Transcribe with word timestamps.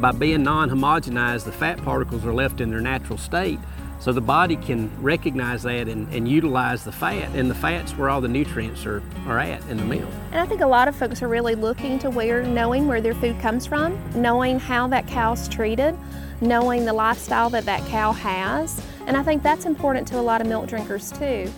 by 0.00 0.12
being 0.12 0.42
non-homogenized, 0.42 1.44
the 1.44 1.52
fat 1.52 1.82
particles 1.82 2.24
are 2.24 2.32
left 2.32 2.60
in 2.60 2.70
their 2.70 2.80
natural 2.80 3.18
state. 3.18 3.58
So 4.00 4.12
the 4.12 4.22
body 4.22 4.56
can 4.56 4.90
recognize 5.02 5.62
that 5.64 5.86
and, 5.86 6.08
and, 6.14 6.26
utilize 6.26 6.84
the 6.84 6.92
fat, 6.92 7.28
and 7.34 7.50
the 7.50 7.54
fat's 7.54 7.92
where 7.92 8.08
all 8.08 8.22
the 8.22 8.28
nutrients 8.28 8.86
are, 8.86 9.02
are 9.26 9.38
at 9.38 9.62
in 9.68 9.76
the 9.76 9.84
milk. 9.84 10.08
And 10.32 10.40
I 10.40 10.46
think 10.46 10.62
a 10.62 10.66
lot 10.66 10.88
of 10.88 10.96
folks 10.96 11.20
are 11.22 11.28
really 11.28 11.54
looking 11.54 11.98
to 11.98 12.08
where, 12.08 12.42
knowing 12.42 12.86
where 12.86 13.02
their 13.02 13.12
food 13.12 13.38
comes 13.40 13.66
from, 13.66 13.98
knowing 14.14 14.58
how 14.58 14.88
that 14.88 15.06
cow's 15.06 15.48
treated, 15.48 15.94
knowing 16.40 16.86
the 16.86 16.94
lifestyle 16.94 17.50
that 17.50 17.66
that 17.66 17.86
cow 17.88 18.12
has. 18.12 18.82
And 19.06 19.18
I 19.18 19.22
think 19.22 19.42
that's 19.42 19.66
important 19.66 20.08
to 20.08 20.18
a 20.18 20.22
lot 20.22 20.40
of 20.40 20.46
milk 20.46 20.66
drinkers 20.66 21.12
too. 21.12 21.52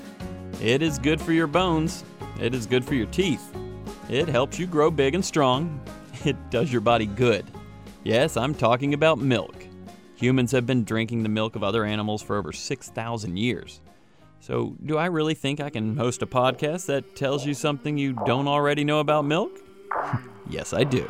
It 0.61 0.83
is 0.83 0.99
good 0.99 1.21
for 1.21 1.33
your 1.33 1.47
bones, 1.47 2.05
it 2.41 2.57
is 2.57 2.67
good 2.67 2.85
for 2.85 2.97
your 2.97 3.07
teeth. 3.07 3.55
It 4.09 4.27
helps 4.27 4.59
you 4.59 4.67
grow 4.67 4.91
big 4.91 5.15
and 5.15 5.25
strong. 5.25 5.81
It 6.25 6.37
does 6.51 6.71
your 6.71 6.83
body 6.83 7.07
good. 7.07 7.45
Yes, 8.05 8.37
I'm 8.37 8.55
talking 8.55 8.95
about 8.95 9.19
milk. 9.19 9.55
Humans 10.17 10.51
have 10.53 10.67
been 10.67 10.83
drinking 10.83 11.23
the 11.23 11.29
milk 11.29 11.55
of 11.55 11.63
other 11.63 11.85
animals 11.85 12.21
for 12.21 12.37
over 12.37 12.53
6,000 12.53 13.37
years. 13.37 13.81
So, 14.41 14.75
do 14.85 14.99
I 14.99 15.07
really 15.07 15.35
think 15.35 15.61
I 15.61 15.71
can 15.71 15.97
host 15.97 16.21
a 16.21 16.27
podcast 16.27 16.87
that 16.87 17.15
tells 17.15 17.47
you 17.47 17.55
something 17.55 17.97
you 17.97 18.13
don't 18.27 18.49
already 18.49 18.83
know 18.83 18.99
about 18.99 19.25
milk? 19.25 19.61
yes, 20.51 20.73
I 20.73 20.83
do. 20.83 21.09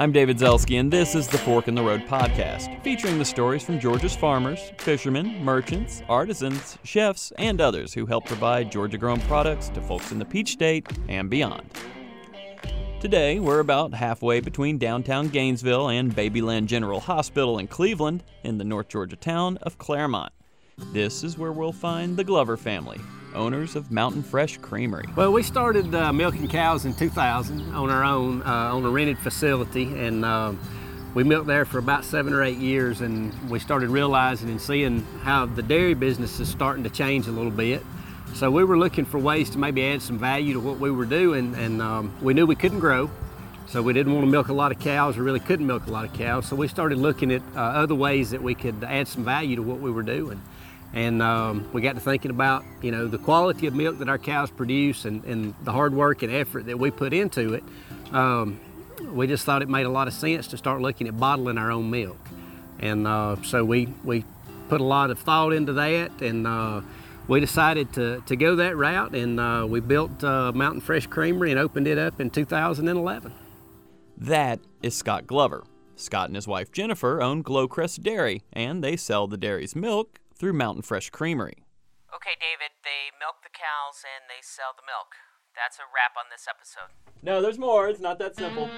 I'm 0.00 0.12
David 0.12 0.38
Zelski, 0.38 0.80
and 0.80 0.90
this 0.90 1.14
is 1.14 1.28
the 1.28 1.36
Fork 1.36 1.68
in 1.68 1.74
the 1.74 1.82
Road 1.82 2.06
podcast, 2.06 2.82
featuring 2.82 3.18
the 3.18 3.24
stories 3.26 3.62
from 3.62 3.78
Georgia's 3.78 4.16
farmers, 4.16 4.72
fishermen, 4.78 5.44
merchants, 5.44 6.02
artisans, 6.08 6.78
chefs, 6.84 7.34
and 7.36 7.60
others 7.60 7.92
who 7.92 8.06
help 8.06 8.24
provide 8.24 8.72
Georgia 8.72 8.96
grown 8.96 9.20
products 9.20 9.68
to 9.68 9.82
folks 9.82 10.10
in 10.10 10.18
the 10.18 10.24
Peach 10.24 10.52
State 10.52 10.88
and 11.10 11.28
beyond. 11.28 11.68
Today, 12.98 13.40
we're 13.40 13.60
about 13.60 13.92
halfway 13.92 14.40
between 14.40 14.78
downtown 14.78 15.28
Gainesville 15.28 15.90
and 15.90 16.16
Babyland 16.16 16.64
General 16.64 17.00
Hospital 17.00 17.58
in 17.58 17.66
Cleveland 17.66 18.24
in 18.42 18.56
the 18.56 18.64
North 18.64 18.88
Georgia 18.88 19.16
town 19.16 19.58
of 19.58 19.76
Clermont. 19.76 20.32
This 20.94 21.22
is 21.22 21.36
where 21.36 21.52
we'll 21.52 21.72
find 21.72 22.16
the 22.16 22.24
Glover 22.24 22.56
family, 22.56 23.02
owners 23.34 23.76
of 23.76 23.90
Mountain 23.90 24.22
Fresh 24.22 24.58
Creamery. 24.58 25.04
Well, 25.16 25.32
we 25.32 25.42
started 25.42 25.94
uh, 25.94 26.12
milking 26.12 26.48
cows 26.48 26.84
in 26.84 26.94
2000 26.94 27.74
on 27.74 27.90
our 27.90 28.04
own, 28.04 28.42
uh, 28.42 28.74
on 28.74 28.84
a 28.84 28.90
rented 28.90 29.18
facility, 29.18 29.84
and 29.98 30.24
uh, 30.24 30.52
we 31.14 31.24
milked 31.24 31.46
there 31.46 31.64
for 31.64 31.78
about 31.78 32.04
seven 32.04 32.32
or 32.32 32.42
eight 32.42 32.58
years, 32.58 33.00
and 33.00 33.32
we 33.50 33.58
started 33.58 33.90
realizing 33.90 34.48
and 34.48 34.60
seeing 34.60 35.02
how 35.22 35.46
the 35.46 35.62
dairy 35.62 35.94
business 35.94 36.38
is 36.40 36.48
starting 36.48 36.84
to 36.84 36.90
change 36.90 37.26
a 37.26 37.32
little 37.32 37.50
bit. 37.50 37.82
So 38.34 38.50
we 38.50 38.62
were 38.62 38.78
looking 38.78 39.04
for 39.04 39.18
ways 39.18 39.50
to 39.50 39.58
maybe 39.58 39.84
add 39.84 40.02
some 40.02 40.18
value 40.18 40.54
to 40.54 40.60
what 40.60 40.78
we 40.78 40.90
were 40.90 41.04
doing, 41.04 41.54
and 41.56 41.82
um, 41.82 42.14
we 42.22 42.32
knew 42.32 42.46
we 42.46 42.54
couldn't 42.54 42.78
grow. 42.78 43.10
So 43.66 43.82
we 43.82 43.92
didn't 43.92 44.12
want 44.12 44.26
to 44.26 44.30
milk 44.30 44.48
a 44.48 44.52
lot 44.52 44.72
of 44.72 44.80
cows, 44.80 45.16
or 45.16 45.22
really 45.22 45.40
couldn't 45.40 45.66
milk 45.66 45.86
a 45.86 45.90
lot 45.90 46.04
of 46.04 46.12
cows. 46.12 46.46
So 46.46 46.56
we 46.56 46.66
started 46.66 46.98
looking 46.98 47.32
at 47.32 47.42
uh, 47.54 47.60
other 47.60 47.94
ways 47.94 48.30
that 48.30 48.42
we 48.42 48.54
could 48.54 48.82
add 48.82 49.06
some 49.06 49.24
value 49.24 49.56
to 49.56 49.62
what 49.62 49.78
we 49.78 49.90
were 49.90 50.02
doing. 50.02 50.40
And 50.92 51.22
um, 51.22 51.68
we 51.72 51.82
got 51.82 51.94
to 51.94 52.00
thinking 52.00 52.30
about, 52.30 52.64
you 52.82 52.90
know, 52.90 53.06
the 53.06 53.18
quality 53.18 53.66
of 53.66 53.74
milk 53.74 53.98
that 53.98 54.08
our 54.08 54.18
cows 54.18 54.50
produce 54.50 55.04
and, 55.04 55.24
and 55.24 55.54
the 55.62 55.72
hard 55.72 55.94
work 55.94 56.22
and 56.22 56.32
effort 56.32 56.66
that 56.66 56.78
we 56.78 56.90
put 56.90 57.12
into 57.12 57.54
it. 57.54 57.64
Um, 58.12 58.60
we 59.12 59.26
just 59.26 59.44
thought 59.44 59.62
it 59.62 59.68
made 59.68 59.86
a 59.86 59.90
lot 59.90 60.08
of 60.08 60.14
sense 60.14 60.48
to 60.48 60.56
start 60.56 60.80
looking 60.80 61.06
at 61.06 61.18
bottling 61.18 61.58
our 61.58 61.70
own 61.70 61.90
milk. 61.90 62.18
And 62.80 63.06
uh, 63.06 63.36
so 63.42 63.64
we, 63.64 63.86
we 64.04 64.24
put 64.68 64.80
a 64.80 64.84
lot 64.84 65.10
of 65.10 65.18
thought 65.18 65.52
into 65.52 65.74
that 65.74 66.20
and 66.20 66.46
uh, 66.46 66.80
we 67.28 67.40
decided 67.40 67.92
to, 67.94 68.22
to 68.26 68.36
go 68.36 68.56
that 68.56 68.76
route 68.76 69.14
and 69.14 69.38
uh, 69.38 69.66
we 69.68 69.80
built 69.80 70.24
uh, 70.24 70.50
Mountain 70.52 70.80
Fresh 70.80 71.06
Creamery 71.06 71.50
and 71.50 71.60
opened 71.60 71.86
it 71.86 71.98
up 71.98 72.20
in 72.20 72.30
2011. 72.30 73.32
That 74.16 74.60
is 74.82 74.94
Scott 74.94 75.26
Glover. 75.26 75.64
Scott 75.96 76.28
and 76.28 76.36
his 76.36 76.48
wife 76.48 76.72
Jennifer 76.72 77.20
own 77.20 77.44
Glowcrest 77.44 78.02
Dairy, 78.02 78.42
and 78.52 78.82
they 78.82 78.96
sell 78.96 79.26
the 79.26 79.36
dairy's 79.36 79.76
milk 79.76 80.19
through 80.40 80.54
Mountain 80.54 80.80
Fresh 80.80 81.10
Creamery. 81.10 81.62
Okay, 82.16 82.34
David, 82.40 82.72
they 82.82 83.12
milk 83.20 83.36
the 83.44 83.50
cows 83.52 84.02
and 84.02 84.24
they 84.26 84.40
sell 84.40 84.72
the 84.74 84.82
milk. 84.82 85.12
That's 85.54 85.76
a 85.78 85.82
wrap 85.92 86.16
on 86.16 86.30
this 86.32 86.46
episode. 86.48 86.88
No, 87.22 87.42
there's 87.42 87.58
more. 87.58 87.88
It's 87.88 88.00
not 88.00 88.18
that 88.20 88.36
simple. 88.36 88.70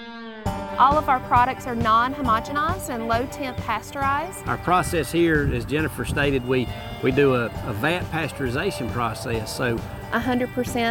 All 0.78 0.98
of 0.98 1.08
our 1.08 1.20
products 1.20 1.66
are 1.68 1.76
non 1.76 2.14
homogenized 2.14 2.92
and 2.92 3.06
low 3.06 3.26
temp 3.26 3.56
pasteurized. 3.58 4.44
Our 4.48 4.58
process 4.58 5.12
here, 5.12 5.48
as 5.54 5.64
Jennifer 5.64 6.04
stated, 6.04 6.44
we, 6.48 6.66
we 7.04 7.12
do 7.12 7.36
a, 7.36 7.44
a 7.44 7.72
vat 7.74 8.02
pasteurization 8.10 8.90
process. 8.92 9.56
So 9.56 9.76
100% 10.10 10.48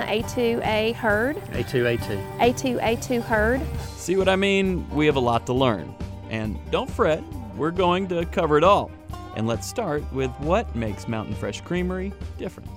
A2A 0.08 0.96
herd. 0.96 1.36
A2A2. 1.36 2.38
A2A2 2.38 3.22
herd. 3.24 3.62
See 3.98 4.16
what 4.16 4.30
I 4.30 4.38
mean? 4.38 4.90
We 4.92 5.06
have 5.08 5.18
a 5.18 5.22
lot 5.22 5.46
to 5.48 5.54
learn. 5.54 5.94
And 6.30 6.58
don't 6.72 6.90
fret, 6.90 7.22
we're 7.58 7.72
going 7.72 8.08
to 8.08 8.26
cover 8.26 8.58
it 8.58 8.64
all. 8.64 8.90
And 9.36 9.48
let's 9.48 9.68
start 9.68 10.04
with 10.14 10.32
what 10.40 10.74
makes 10.76 11.08
Mountain 11.08 11.36
Fresh 11.36 11.62
Creamery 11.62 12.12
different. 12.38 12.70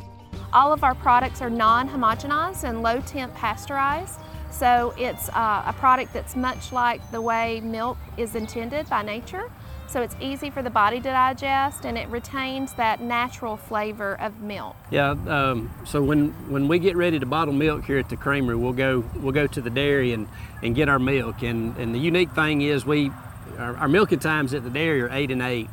All 0.53 0.73
of 0.73 0.85
our 0.85 0.95
products 0.95 1.43
are 1.43 1.51
non 1.51 1.89
homogenized 1.89 2.65
and 2.65 2.83
low 2.83 3.01
temp 3.01 3.35
pasteurized. 3.35 4.21
So 4.51 4.95
it's 4.97 5.29
uh, 5.31 5.65
a 5.67 5.73
product 5.73 6.13
that's 6.13 6.37
much 6.37 6.71
like 6.71 7.11
the 7.11 7.21
way 7.21 7.61
milk 7.61 7.99
is 8.17 8.37
intended 8.37 8.89
by 8.89 9.03
nature. 9.03 9.51
So 9.89 10.01
it's 10.01 10.15
easy 10.21 10.49
for 10.51 10.63
the 10.63 10.71
body 10.71 10.99
to 10.99 11.11
digest 11.11 11.85
and 11.85 11.99
it 11.99 12.09
retains 12.09 12.73
that 12.75 13.01
natural 13.01 13.57
flavor 13.57 14.19
of 14.21 14.41
milk. 14.41 14.77
Yeah, 14.91 15.11
um, 15.11 15.73
so 15.85 16.03
when, 16.03 16.31
when 16.51 16.69
we 16.69 16.79
get 16.79 16.97
ready 16.97 17.19
to 17.19 17.27
bottle 17.27 17.53
milk 17.53 17.85
here 17.85 17.99
at 17.99 18.09
the 18.09 18.17
creamery, 18.17 18.57
we'll 18.57 18.73
go, 18.73 19.05
we'll 19.17 19.33
go 19.33 19.47
to 19.47 19.61
the 19.61 19.71
dairy 19.71 20.13
and, 20.13 20.29
and 20.63 20.75
get 20.75 20.89
our 20.89 20.99
milk. 20.99 21.43
And, 21.43 21.77
and 21.77 21.95
the 21.95 21.99
unique 21.99 22.33
thing 22.33 22.63
is 22.63 22.87
we, 22.87 23.11
our, 23.59 23.77
our 23.77 23.89
milking 23.89 24.21
times 24.21 24.55
at 24.55 24.65
the 24.65 24.71
dairy 24.71 25.03
are 25.03 25.11
8 25.11 25.31
and 25.33 25.43
8. 25.43 25.69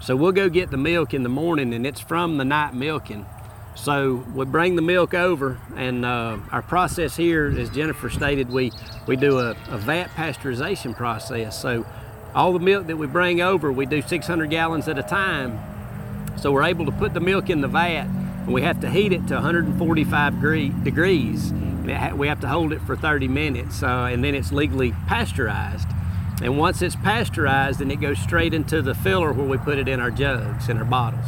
So 0.00 0.16
we'll 0.16 0.32
go 0.32 0.48
get 0.48 0.70
the 0.70 0.78
milk 0.78 1.12
in 1.12 1.22
the 1.22 1.28
morning 1.28 1.74
and 1.74 1.86
it's 1.86 2.00
from 2.00 2.38
the 2.38 2.44
night 2.44 2.72
milking. 2.72 3.26
So 3.74 4.24
we 4.34 4.46
bring 4.46 4.74
the 4.76 4.82
milk 4.82 5.12
over 5.12 5.58
and 5.76 6.06
uh, 6.06 6.38
our 6.50 6.62
process 6.62 7.16
here, 7.16 7.46
as 7.46 7.68
Jennifer 7.68 8.08
stated, 8.08 8.48
we, 8.48 8.72
we 9.06 9.16
do 9.16 9.38
a, 9.38 9.50
a 9.68 9.76
vat 9.76 10.08
pasteurization 10.16 10.96
process. 10.96 11.60
So 11.60 11.84
all 12.34 12.54
the 12.54 12.58
milk 12.60 12.86
that 12.86 12.96
we 12.96 13.06
bring 13.06 13.42
over, 13.42 13.70
we 13.70 13.84
do 13.84 14.00
600 14.00 14.48
gallons 14.48 14.88
at 14.88 14.98
a 14.98 15.02
time. 15.02 15.60
So 16.38 16.50
we're 16.50 16.64
able 16.64 16.86
to 16.86 16.92
put 16.92 17.12
the 17.12 17.20
milk 17.20 17.50
in 17.50 17.60
the 17.60 17.68
vat 17.68 18.06
and 18.06 18.54
we 18.54 18.62
have 18.62 18.80
to 18.80 18.90
heat 18.90 19.12
it 19.12 19.26
to 19.28 19.34
145 19.34 20.40
degrees. 20.82 21.52
We 22.14 22.26
have 22.26 22.40
to 22.40 22.48
hold 22.48 22.72
it 22.72 22.80
for 22.82 22.96
30 22.96 23.28
minutes 23.28 23.82
uh, 23.82 24.08
and 24.10 24.24
then 24.24 24.34
it's 24.34 24.50
legally 24.50 24.92
pasteurized. 25.08 25.88
And 26.42 26.56
once 26.56 26.80
it's 26.80 26.96
pasteurized, 26.96 27.80
then 27.80 27.90
it 27.90 28.00
goes 28.00 28.18
straight 28.18 28.54
into 28.54 28.80
the 28.80 28.94
filler 28.94 29.32
where 29.32 29.46
we 29.46 29.58
put 29.58 29.78
it 29.78 29.88
in 29.88 30.00
our 30.00 30.10
jugs 30.10 30.68
and 30.68 30.78
our 30.78 30.84
bottles. 30.84 31.26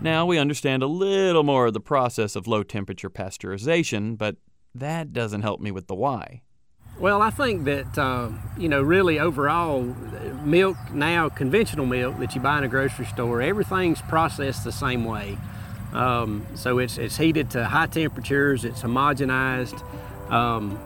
Now 0.00 0.26
we 0.26 0.38
understand 0.38 0.82
a 0.82 0.86
little 0.86 1.42
more 1.42 1.66
of 1.66 1.74
the 1.74 1.80
process 1.80 2.36
of 2.36 2.46
low 2.46 2.62
temperature 2.62 3.10
pasteurization, 3.10 4.16
but 4.16 4.36
that 4.74 5.12
doesn't 5.12 5.42
help 5.42 5.60
me 5.60 5.72
with 5.72 5.88
the 5.88 5.94
why. 5.94 6.42
Well, 7.00 7.22
I 7.22 7.30
think 7.30 7.64
that, 7.64 7.98
uh, 7.98 8.30
you 8.56 8.68
know, 8.68 8.82
really 8.82 9.18
overall, 9.20 9.82
milk 10.44 10.76
now, 10.92 11.28
conventional 11.28 11.86
milk 11.86 12.18
that 12.18 12.34
you 12.34 12.40
buy 12.40 12.58
in 12.58 12.64
a 12.64 12.68
grocery 12.68 13.06
store, 13.06 13.40
everything's 13.40 14.02
processed 14.02 14.64
the 14.64 14.72
same 14.72 15.04
way. 15.04 15.38
Um, 15.92 16.46
so 16.54 16.78
it's, 16.78 16.98
it's 16.98 17.16
heated 17.16 17.50
to 17.50 17.64
high 17.64 17.86
temperatures, 17.86 18.64
it's 18.64 18.82
homogenized. 18.82 19.80
Um, 20.30 20.78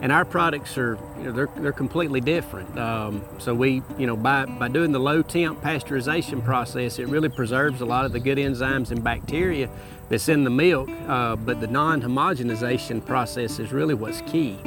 and 0.00 0.12
our 0.12 0.24
products 0.24 0.78
are 0.78 0.98
you 1.18 1.24
know, 1.24 1.32
they're, 1.32 1.48
they're 1.56 1.72
completely 1.72 2.20
different. 2.20 2.78
Um, 2.78 3.24
so 3.38 3.54
we 3.54 3.82
you 3.98 4.06
know 4.06 4.16
by, 4.16 4.46
by 4.46 4.68
doing 4.68 4.92
the 4.92 5.00
low 5.00 5.22
temp 5.22 5.60
pasteurization 5.60 6.44
process 6.44 6.98
it 6.98 7.08
really 7.08 7.28
preserves 7.28 7.80
a 7.80 7.86
lot 7.86 8.04
of 8.04 8.12
the 8.12 8.20
good 8.20 8.38
enzymes 8.38 8.90
and 8.90 9.02
bacteria 9.02 9.68
that's 10.08 10.28
in 10.28 10.44
the 10.44 10.50
milk 10.50 10.88
uh, 11.06 11.36
but 11.36 11.60
the 11.60 11.66
non-homogenization 11.66 13.04
process 13.04 13.58
is 13.58 13.72
really 13.72 13.94
what's 13.94 14.20
key. 14.22 14.58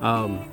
Um, 0.00 0.50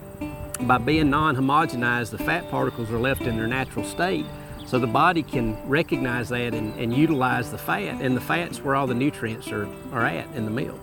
by 0.61 0.77
being 0.77 1.09
non-homogenized 1.09 2.11
the 2.11 2.17
fat 2.17 2.49
particles 2.49 2.91
are 2.91 2.99
left 2.99 3.21
in 3.21 3.37
their 3.37 3.47
natural 3.47 3.85
state. 3.85 4.25
So 4.65 4.79
the 4.79 4.87
body 4.87 5.23
can 5.23 5.57
recognize 5.65 6.27
that 6.29 6.53
and, 6.53 6.77
and 6.77 6.93
utilize 6.93 7.51
the 7.51 7.57
fat 7.57 8.01
and 8.01 8.17
the 8.17 8.21
fat's 8.21 8.61
where 8.61 8.75
all 8.75 8.85
the 8.85 8.93
nutrients 8.93 9.49
are, 9.49 9.67
are 9.93 10.05
at 10.05 10.27
in 10.35 10.43
the 10.43 10.51
milk 10.51 10.79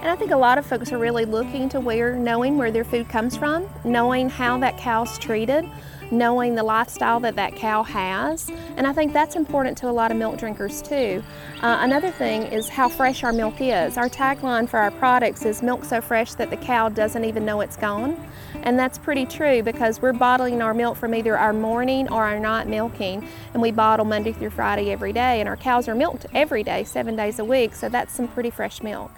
And 0.00 0.08
I 0.08 0.16
think 0.16 0.30
a 0.30 0.36
lot 0.36 0.58
of 0.58 0.64
folks 0.64 0.92
are 0.92 0.98
really 0.98 1.24
looking 1.24 1.68
to 1.70 1.80
where, 1.80 2.14
knowing 2.14 2.56
where 2.56 2.70
their 2.70 2.84
food 2.84 3.08
comes 3.08 3.36
from, 3.36 3.68
knowing 3.84 4.30
how 4.30 4.56
that 4.58 4.78
cow's 4.78 5.18
treated, 5.18 5.68
knowing 6.10 6.54
the 6.54 6.62
lifestyle 6.62 7.20
that 7.20 7.36
that 7.36 7.54
cow 7.56 7.82
has. 7.82 8.48
And 8.76 8.86
I 8.86 8.92
think 8.92 9.12
that's 9.12 9.36
important 9.36 9.76
to 9.78 9.88
a 9.88 9.92
lot 9.92 10.10
of 10.10 10.16
milk 10.16 10.38
drinkers 10.38 10.80
too. 10.82 11.22
Uh, 11.62 11.78
another 11.80 12.10
thing 12.10 12.42
is 12.44 12.68
how 12.68 12.88
fresh 12.88 13.24
our 13.24 13.32
milk 13.32 13.56
is. 13.60 13.98
Our 13.98 14.08
tagline 14.08 14.68
for 14.68 14.78
our 14.78 14.92
products 14.92 15.44
is 15.44 15.62
milk 15.62 15.84
so 15.84 16.00
fresh 16.00 16.34
that 16.34 16.50
the 16.50 16.56
cow 16.56 16.88
doesn't 16.88 17.24
even 17.24 17.44
know 17.44 17.60
it's 17.60 17.76
gone. 17.76 18.16
And 18.62 18.78
that's 18.78 18.98
pretty 18.98 19.26
true 19.26 19.62
because 19.62 20.00
we're 20.00 20.12
bottling 20.12 20.62
our 20.62 20.74
milk 20.74 20.96
from 20.96 21.14
either 21.14 21.36
our 21.36 21.52
morning 21.52 22.08
or 22.08 22.24
our 22.24 22.38
night 22.38 22.66
milking, 22.66 23.26
and 23.52 23.62
we 23.62 23.72
bottle 23.72 24.04
Monday 24.04 24.32
through 24.32 24.50
Friday 24.50 24.90
every 24.90 25.12
day. 25.12 25.40
And 25.40 25.48
our 25.48 25.56
cows 25.56 25.88
are 25.88 25.94
milked 25.94 26.26
every 26.34 26.62
day, 26.62 26.84
seven 26.84 27.16
days 27.16 27.38
a 27.38 27.44
week, 27.44 27.74
so 27.74 27.88
that's 27.88 28.14
some 28.14 28.28
pretty 28.28 28.50
fresh 28.50 28.82
milk. 28.82 29.10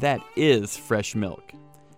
That 0.00 0.22
is 0.34 0.78
fresh 0.78 1.14
milk. 1.14 1.52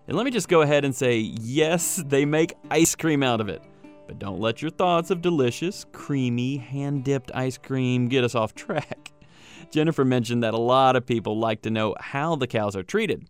And 0.09 0.17
let 0.17 0.25
me 0.25 0.33
just 0.33 0.49
go 0.49 0.63
ahead 0.63 0.85
and 0.85 0.93
say 0.93 1.19
yes, 1.19 2.03
they 2.05 2.25
make 2.25 2.57
ice 2.69 2.97
cream 2.97 3.23
out 3.23 3.41
of 3.41 3.49
it. 3.49 3.63
But 4.09 4.19
don't 4.19 4.41
let 4.41 4.61
your 4.61 4.73
thoughts 4.73 5.13
of 5.13 5.23
delicious, 5.23 5.87
creamy, 5.93 6.57
hand 6.57 7.05
dipped 7.05 7.31
ice 7.33 7.57
cream 7.57 8.09
get 8.09 8.25
us 8.25 8.35
off 8.35 8.57
track. 8.57 9.13
Jennifer 9.71 10.05
mentioned 10.05 10.43
that 10.43 10.53
a 10.53 10.59
lot 10.59 10.97
of 10.97 11.07
people 11.07 11.39
like 11.39 11.63
to 11.63 11.71
know 11.71 11.95
how 12.01 12.35
the 12.35 12.49
cows 12.49 12.75
are 12.75 12.83
treated. 12.83 13.29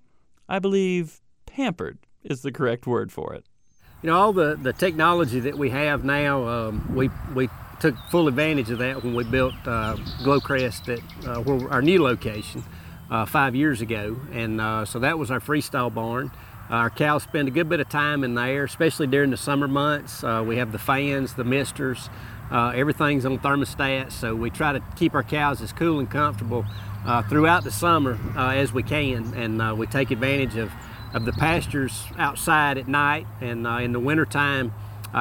I 0.48 0.58
believe 0.58 1.20
pampered 1.44 1.98
is 2.24 2.40
the 2.40 2.50
correct 2.50 2.86
word 2.86 3.12
for 3.12 3.34
it. 3.34 3.44
You 4.02 4.08
know, 4.08 4.18
all 4.18 4.32
the, 4.32 4.56
the 4.56 4.72
technology 4.72 5.38
that 5.40 5.58
we 5.58 5.68
have 5.68 6.02
now, 6.02 6.48
um, 6.48 6.94
we, 6.94 7.10
we 7.34 7.50
took 7.78 7.94
full 8.10 8.26
advantage 8.26 8.70
of 8.70 8.78
that 8.78 9.04
when 9.04 9.14
we 9.14 9.24
built 9.24 9.54
uh, 9.66 9.96
Glowcrest 10.22 10.88
at 10.88 11.28
uh, 11.28 11.68
our 11.68 11.82
new 11.82 12.02
location 12.02 12.64
uh, 13.12 13.26
five 13.26 13.54
years 13.54 13.82
ago. 13.82 14.16
And 14.32 14.60
uh, 14.60 14.86
so 14.86 14.98
that 15.00 15.18
was 15.18 15.30
our 15.30 15.38
freestall 15.38 15.92
barn. 15.92 16.30
Our 16.70 16.88
cows 16.88 17.22
spend 17.22 17.48
a 17.48 17.50
good 17.50 17.68
bit 17.68 17.80
of 17.80 17.90
time 17.90 18.24
in 18.24 18.34
there, 18.34 18.64
especially 18.64 19.06
during 19.06 19.30
the 19.30 19.36
summer 19.36 19.68
months. 19.68 20.24
Uh, 20.24 20.42
we 20.46 20.56
have 20.56 20.72
the 20.72 20.78
fans, 20.78 21.34
the 21.34 21.44
misters, 21.44 22.08
uh, 22.50 22.72
everything's 22.74 23.26
on 23.26 23.38
thermostats, 23.38 24.12
so 24.12 24.34
we 24.34 24.48
try 24.48 24.72
to 24.72 24.80
keep 24.96 25.14
our 25.14 25.22
cows 25.22 25.60
as 25.60 25.72
cool 25.72 25.98
and 25.98 26.10
comfortable 26.10 26.64
uh, 27.04 27.22
throughout 27.22 27.64
the 27.64 27.70
summer 27.70 28.18
uh, 28.36 28.50
as 28.50 28.72
we 28.72 28.82
can, 28.82 29.34
and 29.34 29.60
uh, 29.60 29.74
we 29.76 29.86
take 29.86 30.10
advantage 30.10 30.56
of, 30.56 30.70
of 31.12 31.26
the 31.26 31.32
pastures 31.32 32.06
outside 32.18 32.78
at 32.78 32.88
night. 32.88 33.26
And 33.42 33.66
uh, 33.66 33.76
in 33.76 33.92
the 33.92 34.00
wintertime, 34.00 34.72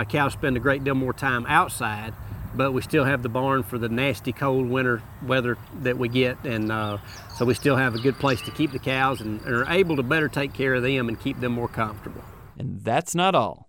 cows 0.08 0.34
spend 0.34 0.56
a 0.56 0.60
great 0.62 0.86
deal 0.86 0.96
more 0.96 1.14
time 1.14 1.46
outside 1.48 2.14
but 2.56 2.72
we 2.72 2.82
still 2.82 3.04
have 3.04 3.24
the 3.24 3.30
barn 3.30 3.64
for 3.64 3.78
the 3.78 3.90
nasty 3.90 4.32
cold 4.32 4.68
winter 4.70 5.02
weather 5.26 5.58
that 5.82 5.98
we 5.98 6.10
get 6.10 6.38
and 6.44 6.72
uh, 6.72 6.98
so 7.38 7.46
we 7.46 7.54
still 7.54 7.76
have 7.76 7.96
a 7.96 8.00
good 8.00 8.16
place 8.16 8.42
to 8.42 8.52
keep 8.52 8.72
the 8.72 8.80
cows 8.80 9.22
and, 9.22 9.42
and, 9.42 9.56
are 9.56 9.70
able 9.70 9.96
to 9.96 10.04
better 10.04 10.28
take 10.28 10.54
care 10.54 10.74
of 10.76 10.84
them 10.84 11.08
and 11.08 11.20
keep 11.20 11.40
them 11.40 11.52
more 11.54 11.68
comfortable 11.68 12.24
and 12.58 12.84
that's 12.84 13.16
not 13.16 13.36
all 13.36 13.68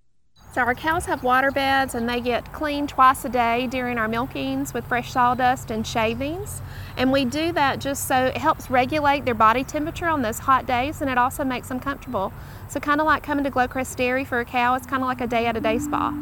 so 0.52 0.61
our 0.61 0.75
cows 0.75 1.06
have 1.06 1.23
water 1.23 1.50
beds 1.50 1.94
and 1.94 2.06
they 2.06 2.20
get 2.20 2.52
cleaned 2.52 2.90
twice 2.90 3.25
a 3.25 3.31
day 3.31 3.69
during 3.69 3.96
our 3.96 4.06
milkings 4.06 4.75
with 4.75 4.85
fresh 4.85 5.11
sawdust 5.11 5.70
and 5.70 5.87
shavings. 5.87 6.61
And 6.99 7.11
we 7.11 7.25
do 7.25 7.52
that 7.52 7.81
just 7.81 8.06
so 8.06 8.26
it 8.26 8.37
helps 8.37 8.69
regulate 8.69 9.25
their 9.25 9.32
body 9.32 9.64
temperature 9.64 10.08
on 10.08 10.20
those 10.20 10.38
hot 10.38 10.67
days 10.67 11.00
and 11.00 11.11
it 11.11 11.17
also 11.17 11.43
makes 11.43 11.69
them 11.69 11.81
comfortable. 11.81 12.35
So 12.69 12.81
kind 12.81 13.00
of 13.00 13.06
like 13.06 13.23
coming 13.23 13.44
to 13.44 13.50
Glowcrest 13.50 13.96
Dairy 13.96 14.26
for 14.26 14.40
a 14.40 14.44
cow, 14.44 14.75
it's 14.75 14.87
kind 14.87 15.02
of 15.02 15.08
like 15.08 15.23
a 15.23 15.26
day 15.26 15.46
at 15.46 15.56
a 15.56 15.61
day 15.61 15.78
spa. 15.78 16.12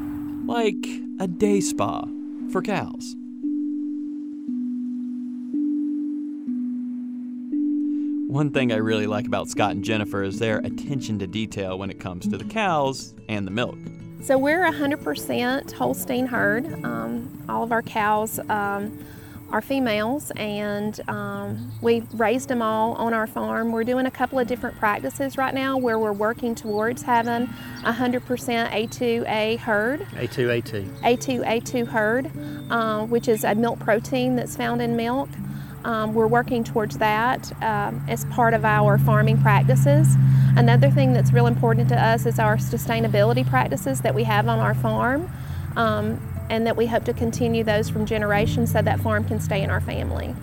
Like 0.47 0.87
a 1.19 1.27
day 1.27 1.61
spa 1.61 2.05
for 2.51 2.63
cows. 2.63 3.17
One 8.31 8.53
thing 8.53 8.73
I 8.73 8.77
really 8.77 9.09
like 9.09 9.27
about 9.27 9.49
Scott 9.49 9.73
and 9.73 9.83
Jennifer 9.83 10.23
is 10.23 10.39
their 10.39 10.59
attention 10.59 11.19
to 11.19 11.27
detail 11.27 11.79
when 11.79 11.91
it 11.91 11.99
comes 11.99 12.29
to 12.29 12.39
the 12.39 12.45
cows 12.45 13.15
and 13.29 13.47
the 13.47 13.51
milk. 13.51 13.77
So 14.23 14.39
we're 14.39 14.65
100% 14.65 15.73
Holstein 15.73 16.27
herd. 16.27 16.85
Um, 16.85 17.45
all 17.49 17.63
of 17.65 17.73
our 17.73 17.83
cows 17.83 18.39
um, 18.49 18.97
are 19.53 19.61
females, 19.61 20.31
and 20.37 21.01
um, 21.09 21.73
we 21.83 22.03
raised 22.15 22.49
them 22.49 22.63
all 22.63 22.93
on 22.95 23.13
our 23.13 23.27
farm. 23.27 23.73
We're 23.73 23.85
doing 23.85 24.07
a 24.07 24.11
couple 24.11 24.39
of 24.39 24.47
different 24.47 24.77
practices 24.79 25.37
right 25.37 25.55
now 25.55 25.77
where 25.77 25.99
we're 25.99 26.13
working 26.13 26.55
towards 26.55 27.03
having 27.03 27.49
100% 27.83 28.71
A2A 28.71 29.59
herd. 29.59 30.01
A2A2. 30.13 31.01
A2A2 31.01 31.87
herd, 31.89 32.31
uh, 32.71 33.07
which 33.07 33.29
is 33.29 33.45
a 33.45 33.55
milk 33.55 33.79
protein 33.81 34.37
that's 34.37 34.57
found 34.57 34.81
in 34.81 34.97
milk. 34.97 35.29
Um, 35.85 36.15
we're 36.15 36.27
working 36.27 36.63
towards 36.63 36.99
that 36.99 37.51
um, 37.63 38.05
as 38.09 38.25
part 38.27 38.55
of 38.55 38.65
our 38.65 38.99
farming 38.99 39.41
practices. 39.41 40.15
Another 40.57 40.91
thing 40.91 41.13
that's 41.13 41.33
real 41.33 41.47
important 41.47 41.89
to 41.89 41.97
us 41.97 42.27
is 42.27 42.39
our 42.39 42.57
sustainability 42.57 43.49
practices 43.49 44.03
that 44.03 44.15
we 44.15 44.25
have 44.25 44.49
on 44.49 44.59
our 44.59 44.75
farm, 44.75 45.31
um, 45.77 46.21
and 46.51 46.67
that 46.67 46.77
we 46.77 46.87
hope 46.87 47.05
to 47.05 47.15
continue 47.15 47.65
those 47.65 47.89
from 47.89 48.05
generations 48.05 48.73
so 48.73 48.83
that 48.83 49.01
farm 49.01 49.25
can 49.25 49.41
stay 49.41 49.63
in 49.63 49.71
our 49.71 49.81
family. 49.81 50.35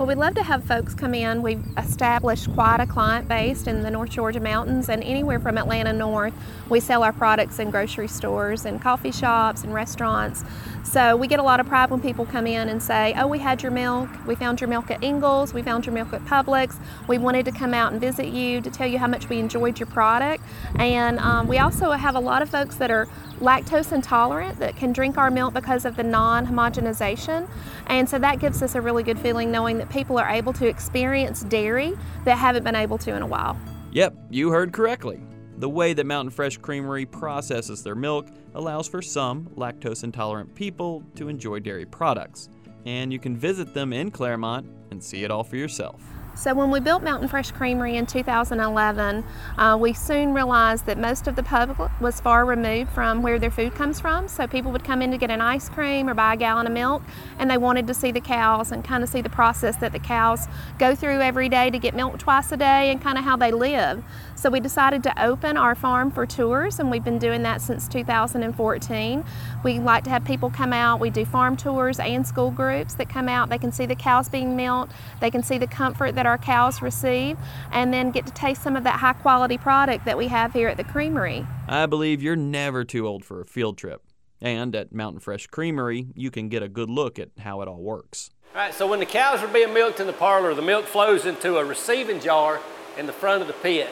Well, 0.00 0.06
we'd 0.06 0.16
love 0.16 0.34
to 0.36 0.42
have 0.42 0.64
folks 0.64 0.94
come 0.94 1.12
in. 1.12 1.42
We've 1.42 1.62
established 1.76 2.50
quite 2.54 2.80
a 2.80 2.86
client 2.86 3.28
base 3.28 3.66
in 3.66 3.82
the 3.82 3.90
North 3.90 4.08
Georgia 4.08 4.40
mountains 4.40 4.88
and 4.88 5.04
anywhere 5.04 5.38
from 5.38 5.58
Atlanta 5.58 5.92
north. 5.92 6.32
We 6.70 6.80
sell 6.80 7.02
our 7.02 7.12
products 7.12 7.58
in 7.58 7.70
grocery 7.70 8.08
stores 8.08 8.64
and 8.64 8.80
coffee 8.80 9.12
shops 9.12 9.62
and 9.62 9.74
restaurants. 9.74 10.42
So 10.84 11.16
we 11.16 11.26
get 11.26 11.38
a 11.38 11.42
lot 11.42 11.60
of 11.60 11.66
pride 11.66 11.90
when 11.90 12.00
people 12.00 12.24
come 12.24 12.46
in 12.46 12.70
and 12.70 12.82
say, 12.82 13.12
Oh, 13.18 13.26
we 13.26 13.40
had 13.40 13.62
your 13.62 13.72
milk. 13.72 14.08
We 14.26 14.34
found 14.36 14.58
your 14.58 14.68
milk 14.68 14.90
at 14.90 15.04
Ingles. 15.04 15.52
We 15.52 15.60
found 15.60 15.84
your 15.84 15.94
milk 15.94 16.14
at 16.14 16.24
Publix. 16.24 16.76
We 17.06 17.18
wanted 17.18 17.44
to 17.44 17.52
come 17.52 17.74
out 17.74 17.92
and 17.92 18.00
visit 18.00 18.28
you 18.28 18.62
to 18.62 18.70
tell 18.70 18.86
you 18.86 18.98
how 18.98 19.06
much 19.06 19.28
we 19.28 19.38
enjoyed 19.38 19.78
your 19.78 19.86
product. 19.86 20.42
And 20.76 21.18
um, 21.18 21.46
we 21.46 21.58
also 21.58 21.90
have 21.90 22.14
a 22.14 22.20
lot 22.20 22.40
of 22.40 22.48
folks 22.48 22.76
that 22.76 22.90
are 22.90 23.06
lactose 23.40 23.92
intolerant 23.92 24.58
that 24.58 24.76
can 24.76 24.92
drink 24.92 25.18
our 25.18 25.30
milk 25.30 25.52
because 25.52 25.84
of 25.84 25.96
the 25.96 26.02
non 26.02 26.46
homogenization. 26.46 27.48
And 27.86 28.08
so 28.08 28.18
that 28.18 28.38
gives 28.38 28.62
us 28.62 28.74
a 28.74 28.80
really 28.80 29.02
good 29.02 29.18
feeling 29.18 29.50
knowing 29.50 29.78
that 29.78 29.89
people 29.90 30.18
are 30.18 30.28
able 30.28 30.52
to 30.54 30.66
experience 30.66 31.42
dairy 31.42 31.96
that 32.24 32.36
haven't 32.36 32.64
been 32.64 32.76
able 32.76 32.98
to 32.98 33.14
in 33.14 33.22
a 33.22 33.26
while. 33.26 33.58
Yep, 33.92 34.14
you 34.30 34.50
heard 34.50 34.72
correctly. 34.72 35.20
The 35.58 35.68
way 35.68 35.92
that 35.92 36.06
Mountain 36.06 36.30
Fresh 36.30 36.56
Creamery 36.58 37.04
processes 37.04 37.82
their 37.82 37.94
milk 37.94 38.28
allows 38.54 38.88
for 38.88 39.02
some 39.02 39.46
lactose 39.56 40.04
intolerant 40.04 40.54
people 40.54 41.02
to 41.16 41.28
enjoy 41.28 41.60
dairy 41.60 41.84
products. 41.84 42.48
And 42.86 43.12
you 43.12 43.18
can 43.18 43.36
visit 43.36 43.74
them 43.74 43.92
in 43.92 44.10
Clermont 44.10 44.66
and 44.90 45.04
see 45.04 45.24
it 45.24 45.30
all 45.30 45.44
for 45.44 45.56
yourself. 45.56 46.02
So 46.40 46.54
when 46.54 46.70
we 46.70 46.80
built 46.80 47.02
Mountain 47.02 47.28
Fresh 47.28 47.50
Creamery 47.50 47.98
in 47.98 48.06
2011, 48.06 49.24
uh, 49.58 49.76
we 49.78 49.92
soon 49.92 50.32
realized 50.32 50.86
that 50.86 50.96
most 50.96 51.28
of 51.28 51.36
the 51.36 51.42
public 51.42 51.78
was 52.00 52.18
far 52.18 52.46
removed 52.46 52.90
from 52.92 53.22
where 53.22 53.38
their 53.38 53.50
food 53.50 53.74
comes 53.74 54.00
from. 54.00 54.26
So 54.26 54.46
people 54.46 54.72
would 54.72 54.82
come 54.82 55.02
in 55.02 55.10
to 55.10 55.18
get 55.18 55.30
an 55.30 55.42
ice 55.42 55.68
cream 55.68 56.08
or 56.08 56.14
buy 56.14 56.32
a 56.32 56.36
gallon 56.38 56.66
of 56.66 56.72
milk, 56.72 57.02
and 57.38 57.50
they 57.50 57.58
wanted 57.58 57.86
to 57.88 57.92
see 57.92 58.10
the 58.10 58.22
cows 58.22 58.72
and 58.72 58.82
kind 58.82 59.04
of 59.04 59.10
see 59.10 59.20
the 59.20 59.28
process 59.28 59.76
that 59.76 59.92
the 59.92 59.98
cows 59.98 60.48
go 60.78 60.94
through 60.94 61.20
every 61.20 61.50
day 61.50 61.68
to 61.68 61.78
get 61.78 61.94
milk 61.94 62.18
twice 62.18 62.50
a 62.52 62.56
day 62.56 62.90
and 62.90 63.02
kind 63.02 63.18
of 63.18 63.24
how 63.24 63.36
they 63.36 63.52
live. 63.52 64.02
So 64.34 64.48
we 64.48 64.60
decided 64.60 65.02
to 65.02 65.22
open 65.22 65.58
our 65.58 65.74
farm 65.74 66.10
for 66.10 66.24
tours, 66.24 66.80
and 66.80 66.90
we've 66.90 67.04
been 67.04 67.18
doing 67.18 67.42
that 67.42 67.60
since 67.60 67.86
2014. 67.86 69.24
We 69.62 69.78
like 69.78 70.04
to 70.04 70.10
have 70.10 70.24
people 70.24 70.48
come 70.48 70.72
out. 70.72 71.00
We 71.00 71.10
do 71.10 71.26
farm 71.26 71.58
tours 71.58 72.00
and 72.00 72.26
school 72.26 72.50
groups 72.50 72.94
that 72.94 73.10
come 73.10 73.28
out. 73.28 73.50
They 73.50 73.58
can 73.58 73.70
see 73.70 73.84
the 73.84 73.94
cows 73.94 74.30
being 74.30 74.56
milked. 74.56 74.94
They 75.20 75.30
can 75.30 75.42
see 75.42 75.58
the 75.58 75.66
comfort 75.66 76.14
that 76.14 76.24
our 76.30 76.38
cows 76.38 76.80
receive, 76.80 77.36
and 77.72 77.92
then 77.92 78.10
get 78.10 78.24
to 78.26 78.32
taste 78.32 78.62
some 78.62 78.76
of 78.76 78.84
that 78.84 79.00
high 79.00 79.12
quality 79.12 79.58
product 79.58 80.06
that 80.06 80.16
we 80.16 80.28
have 80.28 80.54
here 80.54 80.68
at 80.68 80.78
the 80.78 80.84
creamery. 80.84 81.46
I 81.68 81.84
believe 81.86 82.22
you're 82.22 82.36
never 82.36 82.84
too 82.84 83.06
old 83.06 83.24
for 83.24 83.42
a 83.42 83.46
field 83.46 83.76
trip. 83.76 84.02
And 84.40 84.74
at 84.74 84.90
Mountain 84.90 85.20
Fresh 85.20 85.48
Creamery, 85.48 86.06
you 86.14 86.30
can 86.30 86.48
get 86.48 86.62
a 86.62 86.68
good 86.68 86.88
look 86.88 87.18
at 87.18 87.28
how 87.40 87.60
it 87.60 87.68
all 87.68 87.82
works. 87.82 88.30
All 88.54 88.62
right, 88.62 88.72
so 88.72 88.86
when 88.86 88.98
the 88.98 89.06
cows 89.06 89.42
are 89.42 89.48
being 89.48 89.74
milked 89.74 90.00
in 90.00 90.06
the 90.06 90.14
parlor, 90.14 90.54
the 90.54 90.62
milk 90.62 90.86
flows 90.86 91.26
into 91.26 91.58
a 91.58 91.64
receiving 91.64 92.20
jar 92.20 92.60
in 92.96 93.06
the 93.06 93.12
front 93.12 93.42
of 93.42 93.48
the 93.48 93.54
pit. 93.54 93.90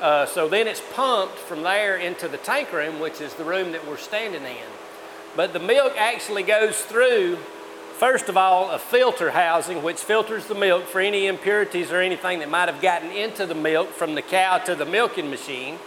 Uh, 0.00 0.24
so 0.24 0.48
then 0.48 0.68
it's 0.68 0.82
pumped 0.94 1.36
from 1.36 1.62
there 1.62 1.96
into 1.96 2.28
the 2.28 2.36
tank 2.38 2.72
room, 2.72 3.00
which 3.00 3.20
is 3.20 3.34
the 3.34 3.44
room 3.44 3.72
that 3.72 3.84
we're 3.86 3.96
standing 3.96 4.44
in. 4.44 4.70
But 5.34 5.52
the 5.52 5.58
milk 5.58 5.94
actually 5.96 6.44
goes 6.44 6.80
through, 6.80 7.38
first 7.98 8.28
of 8.28 8.36
all, 8.36 8.70
a 8.70 8.78
filter 8.78 9.32
housing, 9.32 9.82
which 9.82 9.98
filters 9.98 10.46
the 10.46 10.54
milk 10.54 10.86
for 10.86 11.00
any 11.00 11.26
impurities 11.26 11.90
or 11.90 12.00
anything 12.00 12.38
that 12.38 12.48
might 12.48 12.68
have 12.68 12.80
gotten 12.80 13.10
into 13.10 13.44
the 13.44 13.56
milk 13.56 13.90
from 13.90 14.14
the 14.14 14.22
cow 14.22 14.58
to 14.58 14.76
the 14.76 14.86
milking 14.86 15.28
machine. 15.28 15.78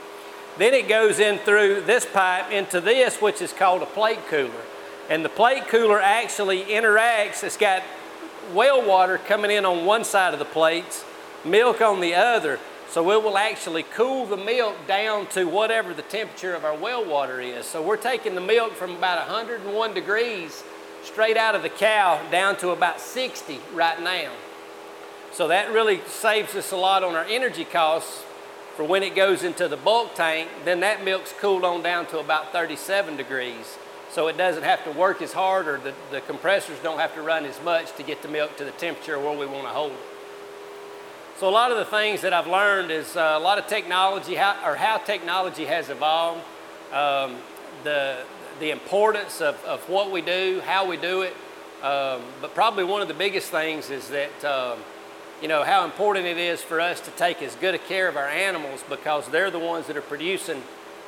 Then 0.57 0.73
it 0.73 0.89
goes 0.89 1.19
in 1.19 1.37
through 1.39 1.81
this 1.81 2.05
pipe 2.05 2.51
into 2.51 2.81
this, 2.81 3.21
which 3.21 3.41
is 3.41 3.53
called 3.53 3.81
a 3.81 3.85
plate 3.85 4.19
cooler. 4.27 4.51
And 5.09 5.23
the 5.23 5.29
plate 5.29 5.67
cooler 5.69 6.01
actually 6.01 6.65
interacts, 6.65 7.45
it's 7.45 7.55
got 7.55 7.81
well 8.53 8.85
water 8.85 9.17
coming 9.17 9.49
in 9.49 9.63
on 9.63 9.85
one 9.85 10.03
side 10.03 10.33
of 10.33 10.39
the 10.39 10.45
plates, 10.45 11.05
milk 11.45 11.79
on 11.79 12.01
the 12.01 12.15
other. 12.15 12.59
So 12.89 13.09
it 13.11 13.23
will 13.23 13.37
actually 13.37 13.83
cool 13.83 14.25
the 14.25 14.35
milk 14.35 14.75
down 14.85 15.27
to 15.27 15.45
whatever 15.45 15.93
the 15.93 16.01
temperature 16.01 16.53
of 16.53 16.65
our 16.65 16.75
well 16.75 17.05
water 17.05 17.39
is. 17.39 17.65
So 17.65 17.81
we're 17.81 17.95
taking 17.95 18.35
the 18.35 18.41
milk 18.41 18.73
from 18.73 18.97
about 18.97 19.25
101 19.29 19.93
degrees 19.93 20.61
straight 21.03 21.37
out 21.37 21.55
of 21.55 21.61
the 21.61 21.69
cow 21.69 22.21
down 22.29 22.57
to 22.57 22.69
about 22.69 22.99
60 22.99 23.59
right 23.73 24.01
now. 24.01 24.31
So 25.33 25.47
that 25.47 25.71
really 25.71 26.01
saves 26.07 26.55
us 26.55 26.71
a 26.71 26.77
lot 26.77 27.03
on 27.03 27.15
our 27.15 27.25
energy 27.25 27.65
costs 27.65 28.23
for 28.75 28.83
when 28.83 29.03
it 29.03 29.15
goes 29.15 29.43
into 29.43 29.67
the 29.67 29.77
bulk 29.77 30.13
tank. 30.15 30.49
Then 30.65 30.81
that 30.81 31.03
milk's 31.03 31.33
cooled 31.39 31.63
on 31.63 31.81
down 31.81 32.05
to 32.07 32.19
about 32.19 32.51
37 32.51 33.17
degrees. 33.17 33.77
So 34.11 34.27
it 34.27 34.37
doesn't 34.37 34.63
have 34.63 34.83
to 34.83 34.91
work 34.91 35.21
as 35.21 35.31
hard 35.31 35.67
or 35.67 35.77
the, 35.77 35.93
the 36.11 36.19
compressors 36.21 36.77
don't 36.79 36.99
have 36.99 37.15
to 37.15 37.21
run 37.21 37.45
as 37.45 37.61
much 37.63 37.95
to 37.95 38.03
get 38.03 38.21
the 38.21 38.27
milk 38.27 38.57
to 38.57 38.65
the 38.65 38.71
temperature 38.71 39.17
where 39.17 39.37
we 39.37 39.45
want 39.45 39.63
to 39.63 39.69
hold 39.69 39.93
it. 39.93 39.99
So 41.39 41.49
a 41.49 41.49
lot 41.49 41.71
of 41.71 41.77
the 41.77 41.85
things 41.85 42.21
that 42.21 42.33
I've 42.33 42.45
learned 42.45 42.91
is 42.91 43.15
uh, 43.15 43.35
a 43.35 43.39
lot 43.39 43.57
of 43.57 43.67
technology, 43.67 44.35
how, 44.35 44.57
or 44.63 44.75
how 44.75 44.97
technology 44.97 45.65
has 45.65 45.89
evolved, 45.89 46.41
um, 46.91 47.37
the, 47.83 48.19
the 48.61 48.71
importance 48.71 49.41
of, 49.41 49.61
of 49.65 49.81
what 49.89 50.11
we 50.11 50.21
do, 50.21 50.61
how 50.65 50.87
we 50.87 50.95
do 50.95 51.23
it. 51.23 51.35
Um, 51.83 52.21
but 52.41 52.53
probably 52.53 52.83
one 52.83 53.01
of 53.01 53.07
the 53.07 53.13
biggest 53.15 53.49
things 53.49 53.89
is 53.89 54.09
that, 54.09 54.45
um, 54.45 54.77
you 55.41 55.47
know, 55.47 55.63
how 55.63 55.83
important 55.83 56.27
it 56.27 56.37
is 56.37 56.61
for 56.61 56.79
us 56.79 57.01
to 57.01 57.11
take 57.11 57.41
as 57.41 57.55
good 57.55 57.73
a 57.73 57.79
care 57.79 58.07
of 58.07 58.15
our 58.15 58.27
animals 58.27 58.83
because 58.87 59.27
they're 59.29 59.49
the 59.49 59.59
ones 59.59 59.87
that 59.87 59.97
are 59.97 60.01
producing 60.01 60.61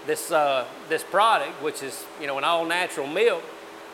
this, 0.08 0.32
uh, 0.32 0.66
this 0.90 1.04
product, 1.04 1.62
which 1.62 1.84
is, 1.84 2.04
you 2.20 2.26
know, 2.26 2.40
an 2.40 2.44
all 2.44 2.66
natural 2.66 3.06
milk. 3.06 3.44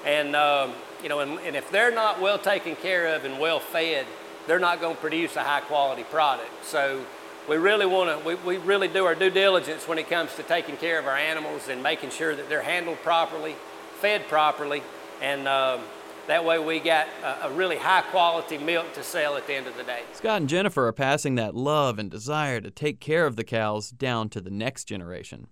And, 0.06 0.38
um, 0.38 0.72
you 1.04 1.10
know, 1.10 1.20
and, 1.20 1.38
and 1.42 1.56
if 1.58 1.70
they're 1.70 1.94
not 1.94 2.22
well 2.22 2.40
taken 2.40 2.78
care 2.78 3.14
of 3.14 3.26
and 3.26 3.40
well 3.40 3.60
fed, 3.60 4.06
they're 4.48 4.58
not 4.58 4.80
going 4.80 4.96
to 4.96 5.02
produce 5.02 5.36
a 5.36 5.44
high 5.44 5.62
quality 5.62 6.04
product. 6.04 6.50
So 6.64 7.06
we 7.50 7.58
really 7.58 7.88
want 7.88 8.20
to, 8.20 8.26
we, 8.26 8.36
we 8.36 8.58
really 8.58 8.88
do 8.88 9.06
our 9.06 9.16
due 9.16 9.32
diligence 9.32 9.88
when 9.88 9.98
it 9.98 10.08
comes 10.08 10.36
to 10.36 10.44
taking 10.44 10.78
care 10.78 11.00
of 11.00 11.08
our 11.08 11.18
animals 11.18 11.68
and 11.68 11.82
making 11.82 12.12
sure 12.12 12.36
that 12.36 12.48
they're 12.48 12.62
handled 12.62 13.00
properly, 13.00 13.56
fed 14.00 14.28
properly, 14.28 14.84
and 15.20 15.48
um, 15.48 15.82
that 16.28 16.46
way 16.46 16.60
we 16.60 16.80
got 16.80 17.08
a, 17.24 17.48
a 17.48 17.52
really 17.52 17.76
high 17.78 18.02
quality 18.04 18.60
milk 18.60 18.94
to 18.94 19.02
sell 19.02 19.36
at 19.36 19.48
the 19.48 19.56
end 19.56 19.66
of 19.66 19.76
the 19.76 19.84
day. 19.84 20.04
Scott 20.14 20.42
and 20.42 20.48
Jennifer 20.48 20.86
are 20.86 20.94
passing 20.94 21.34
that 21.36 21.56
love 21.56 21.98
and 21.98 22.12
desire 22.12 22.62
to 22.62 22.70
take 22.70 23.00
care 23.00 23.26
of 23.26 23.36
the 23.36 23.44
cows 23.44 23.90
down 23.90 24.30
to 24.30 24.40
the 24.40 24.52
next 24.52 24.84
generation. 24.84 25.48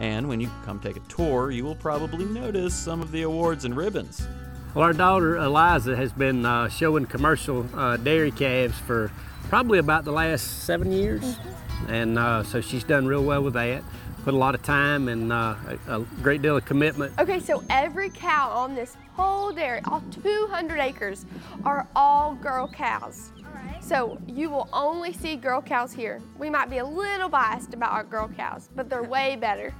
And 0.00 0.30
when 0.30 0.40
you 0.40 0.50
come 0.64 0.80
take 0.80 0.96
a 0.96 1.00
tour, 1.00 1.50
you 1.50 1.64
will 1.64 1.76
probably 1.76 2.24
notice 2.24 2.74
some 2.74 3.02
of 3.02 3.12
the 3.12 3.22
awards 3.22 3.66
and 3.66 3.76
ribbons. 3.76 4.26
Well, 4.74 4.84
our 4.84 4.94
daughter 4.94 5.36
Eliza 5.36 5.94
has 5.96 6.14
been 6.14 6.46
uh, 6.46 6.70
showing 6.70 7.04
commercial 7.04 7.68
uh, 7.74 7.98
dairy 7.98 8.30
calves 8.30 8.78
for 8.78 9.12
probably 9.52 9.78
about 9.78 10.06
the 10.06 10.10
last 10.10 10.64
seven 10.64 10.90
years, 10.90 11.20
mm-hmm. 11.20 11.90
and 11.92 12.18
uh, 12.18 12.42
so 12.42 12.58
she's 12.58 12.84
done 12.84 13.06
real 13.06 13.22
well 13.22 13.42
with 13.42 13.52
that. 13.52 13.84
Put 14.24 14.32
a 14.32 14.36
lot 14.38 14.54
of 14.54 14.62
time 14.62 15.08
and 15.08 15.30
uh, 15.30 15.54
a, 15.88 16.00
a, 16.00 16.06
great 16.22 16.40
deal 16.40 16.56
of 16.56 16.64
commitment. 16.64 17.12
Okay, 17.18 17.38
so 17.38 17.62
every 17.68 18.08
cow 18.08 18.48
on 18.48 18.74
this 18.74 18.96
whole 19.12 19.52
dairy, 19.52 19.82
all 19.84 20.02
200 20.22 20.80
acres, 20.80 21.26
are 21.66 21.86
all 21.94 22.34
girl 22.36 22.66
cows. 22.66 23.30
All 23.40 23.52
right. 23.52 23.84
So 23.84 24.18
you 24.26 24.48
will 24.48 24.70
only 24.72 25.12
see 25.12 25.36
girl 25.36 25.60
cows 25.60 25.92
here. 25.92 26.22
We 26.38 26.48
might 26.48 26.70
be 26.70 26.78
a 26.78 26.86
little 26.86 27.28
biased 27.28 27.74
about 27.74 27.92
our 27.92 28.04
girl 28.04 28.28
cows, 28.28 28.70
but 28.74 28.88
they're 28.88 29.02
way 29.02 29.36
better. 29.40 29.74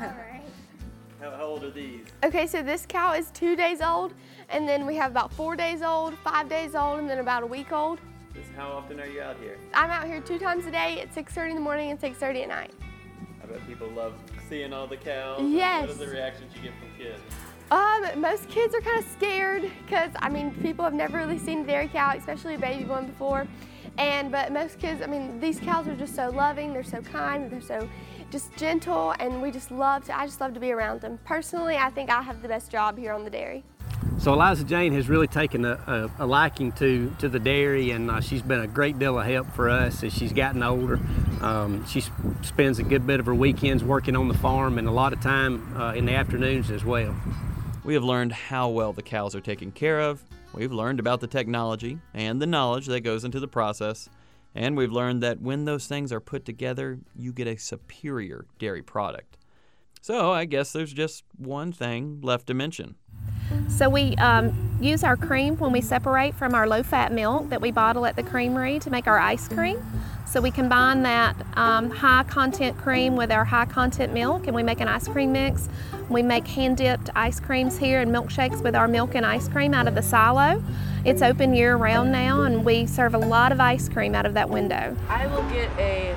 All 0.00 0.06
right. 0.06 0.42
How, 1.20 1.30
how 1.30 1.44
old 1.44 1.62
are 1.62 1.70
these? 1.70 2.04
Okay, 2.24 2.48
so 2.48 2.64
this 2.64 2.84
cow 2.84 3.12
is 3.12 3.30
two 3.30 3.54
days 3.54 3.80
old, 3.80 4.12
and 4.48 4.68
then 4.68 4.84
we 4.84 4.96
have 4.96 5.12
about 5.12 5.32
four 5.32 5.54
days 5.54 5.82
old, 5.82 6.18
five 6.24 6.48
days 6.48 6.74
old, 6.74 6.98
and 6.98 7.08
then 7.08 7.20
about 7.20 7.44
a 7.44 7.46
week 7.46 7.70
old. 7.70 8.00
This, 8.34 8.46
how 8.56 8.72
often 8.72 8.98
are 8.98 9.06
you 9.06 9.22
out 9.22 9.36
here? 9.40 9.58
I'm 9.72 9.90
out 9.90 10.06
here 10.06 10.20
two 10.20 10.38
times 10.38 10.66
a 10.66 10.70
day 10.70 11.00
at 11.00 11.14
6.30 11.14 11.50
in 11.50 11.54
the 11.54 11.60
morning 11.60 11.90
and 11.90 12.00
6.30 12.00 12.42
at 12.42 12.48
night. 12.48 12.72
I 13.42 13.46
bet 13.46 13.64
people 13.68 13.88
love 13.90 14.14
seeing 14.48 14.72
all 14.72 14.88
the 14.88 14.96
cows. 14.96 15.40
Yes. 15.42 15.82
What 15.82 15.90
are 15.96 16.06
the 16.06 16.12
reactions 16.12 16.52
you 16.56 16.62
get 16.62 16.72
from 16.78 16.88
kids? 16.98 17.20
Um, 17.70 18.20
most 18.20 18.48
kids 18.48 18.74
are 18.74 18.80
kind 18.80 18.98
of 18.98 19.10
scared 19.10 19.70
because 19.84 20.10
I 20.16 20.28
mean 20.28 20.52
people 20.62 20.84
have 20.84 20.94
never 20.94 21.16
really 21.16 21.38
seen 21.38 21.60
a 21.60 21.64
dairy 21.64 21.88
cow, 21.88 22.14
especially 22.16 22.54
a 22.54 22.58
baby 22.58 22.84
one 22.84 23.06
before. 23.06 23.46
And 23.98 24.32
but 24.32 24.52
most 24.52 24.78
kids, 24.78 25.00
I 25.00 25.06
mean, 25.06 25.40
these 25.40 25.60
cows 25.60 25.86
are 25.86 25.96
just 25.96 26.14
so 26.14 26.30
loving. 26.30 26.72
They're 26.72 26.82
so 26.82 27.00
kind. 27.00 27.50
They're 27.50 27.60
so 27.60 27.88
just 28.30 28.54
gentle, 28.56 29.14
and 29.20 29.40
we 29.40 29.50
just 29.50 29.70
love 29.70 30.04
to. 30.06 30.18
I 30.18 30.26
just 30.26 30.40
love 30.40 30.52
to 30.54 30.60
be 30.60 30.72
around 30.72 31.00
them. 31.00 31.18
Personally, 31.24 31.76
I 31.76 31.90
think 31.90 32.10
I 32.10 32.20
have 32.22 32.42
the 32.42 32.48
best 32.48 32.70
job 32.70 32.98
here 32.98 33.12
on 33.12 33.24
the 33.24 33.30
dairy. 33.30 33.64
So 34.18 34.32
Eliza 34.32 34.64
Jane 34.64 34.92
has 34.94 35.08
really 35.08 35.26
taken 35.26 35.64
a, 35.64 36.10
a, 36.18 36.24
a 36.24 36.26
liking 36.26 36.72
to, 36.72 37.14
to 37.18 37.28
the 37.28 37.38
dairy 37.38 37.90
and 37.90 38.10
uh, 38.10 38.20
she's 38.20 38.40
been 38.40 38.60
a 38.60 38.66
great 38.66 38.98
deal 38.98 39.18
of 39.18 39.26
help 39.26 39.50
for 39.52 39.68
us 39.68 40.02
as 40.02 40.14
she's 40.14 40.32
gotten 40.32 40.62
older. 40.62 40.98
Um, 41.42 41.84
she 41.86 42.00
spends 42.42 42.78
a 42.78 42.82
good 42.82 43.06
bit 43.06 43.20
of 43.20 43.26
her 43.26 43.34
weekends 43.34 43.84
working 43.84 44.16
on 44.16 44.28
the 44.28 44.34
farm 44.38 44.78
and 44.78 44.88
a 44.88 44.92
lot 44.92 45.12
of 45.12 45.20
time 45.20 45.76
uh, 45.76 45.92
in 45.92 46.06
the 46.06 46.14
afternoons 46.14 46.70
as 46.70 46.84
well. 46.84 47.14
We 47.84 47.92
have 47.94 48.04
learned 48.04 48.32
how 48.32 48.70
well 48.70 48.94
the 48.94 49.02
cows 49.02 49.34
are 49.34 49.42
taken 49.42 49.70
care 49.72 50.00
of. 50.00 50.24
We've 50.54 50.72
learned 50.72 51.00
about 51.00 51.20
the 51.20 51.26
technology 51.26 51.98
and 52.14 52.40
the 52.40 52.46
knowledge 52.46 52.86
that 52.86 53.00
goes 53.00 53.24
into 53.24 53.40
the 53.40 53.48
process. 53.48 54.08
And 54.54 54.76
we've 54.76 54.92
learned 54.92 55.22
that 55.22 55.40
when 55.40 55.64
those 55.64 55.86
things 55.86 56.12
are 56.12 56.20
put 56.20 56.44
together, 56.44 56.98
you 57.14 57.32
get 57.32 57.48
a 57.48 57.58
superior 57.58 58.46
dairy 58.58 58.82
product. 58.82 59.36
So 60.00 60.32
I 60.32 60.44
guess 60.44 60.72
there's 60.72 60.92
just 60.92 61.24
one 61.36 61.72
thing 61.72 62.20
left 62.22 62.46
to 62.46 62.54
mention. 62.54 62.94
So 63.68 63.88
we 63.88 64.14
um, 64.16 64.52
use 64.80 65.02
our 65.02 65.16
cream 65.16 65.56
when 65.56 65.72
we 65.72 65.80
separate 65.80 66.34
from 66.34 66.54
our 66.54 66.66
low-fat 66.66 67.12
milk 67.12 67.48
that 67.50 67.60
we 67.60 67.70
bottle 67.70 68.06
at 68.06 68.16
the 68.16 68.22
creamery 68.22 68.78
to 68.80 68.90
make 68.90 69.06
our 69.06 69.18
ice 69.18 69.48
cream. 69.48 69.82
So 70.26 70.40
we 70.40 70.50
combine 70.50 71.02
that 71.02 71.36
um, 71.56 71.90
high 71.90 72.24
content 72.24 72.76
cream 72.76 73.14
with 73.14 73.30
our 73.30 73.44
high 73.44 73.66
content 73.66 74.12
milk 74.12 74.46
and 74.46 74.56
we 74.56 74.62
make 74.62 74.80
an 74.80 74.88
ice 74.88 75.06
cream 75.06 75.32
mix. 75.32 75.68
We 76.08 76.22
make 76.22 76.46
hand 76.46 76.78
dipped 76.78 77.10
ice 77.14 77.38
creams 77.38 77.78
here 77.78 78.00
and 78.00 78.10
milkshakes 78.10 78.62
with 78.62 78.74
our 78.74 78.88
milk 78.88 79.14
and 79.14 79.24
ice 79.24 79.48
cream 79.48 79.74
out 79.74 79.86
of 79.86 79.94
the 79.94 80.02
silo. 80.02 80.62
It's 81.04 81.22
open 81.22 81.54
year 81.54 81.76
round 81.76 82.10
now 82.10 82.42
and 82.42 82.64
we 82.64 82.86
serve 82.86 83.14
a 83.14 83.18
lot 83.18 83.52
of 83.52 83.60
ice 83.60 83.88
cream 83.88 84.14
out 84.14 84.26
of 84.26 84.34
that 84.34 84.50
window. 84.50 84.96
I 85.08 85.26
will 85.28 85.42
get 85.50 85.70
a 85.78 86.16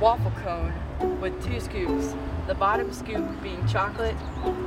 waffle 0.00 0.32
cone 0.42 0.72
with 1.20 1.44
two 1.44 1.58
scoops. 1.60 2.14
The 2.46 2.54
bottom 2.54 2.92
scoop 2.92 3.24
being 3.40 3.64
chocolate, 3.68 4.16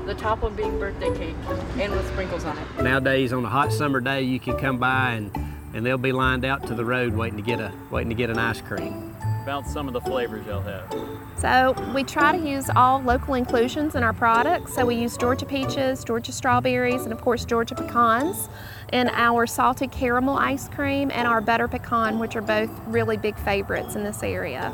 the 0.05 0.15
top 0.15 0.41
one 0.41 0.55
being 0.55 0.79
birthday 0.79 1.13
cake, 1.17 1.35
and 1.77 1.91
with 1.91 2.07
sprinkles 2.07 2.45
on 2.45 2.57
it. 2.57 2.81
Nowadays, 2.81 3.33
on 3.33 3.43
a 3.43 3.49
hot 3.49 3.73
summer 3.73 3.99
day, 3.99 4.21
you 4.21 4.39
can 4.39 4.57
come 4.57 4.77
by 4.77 5.11
and, 5.11 5.31
and 5.73 5.85
they'll 5.85 5.97
be 5.97 6.13
lined 6.13 6.45
out 6.45 6.65
to 6.67 6.73
the 6.73 6.85
road 6.85 7.13
waiting 7.13 7.35
to 7.37 7.43
get 7.43 7.59
a 7.59 7.73
waiting 7.91 8.09
to 8.09 8.15
get 8.15 8.29
an 8.29 8.37
ice 8.37 8.61
cream. 8.61 9.13
About 9.43 9.67
some 9.67 9.87
of 9.87 9.93
the 9.93 10.01
flavors 10.01 10.47
y'all 10.47 10.61
have. 10.61 10.91
So 11.37 11.75
we 11.93 12.03
try 12.03 12.35
to 12.35 12.43
use 12.43 12.69
all 12.75 13.01
local 13.01 13.33
inclusions 13.33 13.93
in 13.93 14.03
our 14.03 14.13
products. 14.13 14.73
So 14.73 14.85
we 14.85 14.95
use 14.95 15.17
Georgia 15.17 15.45
peaches, 15.45 16.03
Georgia 16.03 16.31
strawberries, 16.31 17.03
and 17.03 17.11
of 17.11 17.21
course 17.21 17.45
Georgia 17.45 17.75
pecans 17.75 18.49
in 18.93 19.09
our 19.09 19.45
salted 19.45 19.91
caramel 19.91 20.37
ice 20.37 20.69
cream 20.69 21.11
and 21.13 21.27
our 21.27 21.41
butter 21.41 21.67
pecan, 21.67 22.19
which 22.19 22.35
are 22.35 22.41
both 22.41 22.71
really 22.87 23.17
big 23.17 23.37
favorites 23.37 23.95
in 23.95 24.03
this 24.03 24.23
area. 24.23 24.73